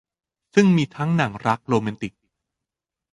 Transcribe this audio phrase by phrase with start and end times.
[0.53, 2.13] ซึ่งมีทั้งหนังรักโรแมนติก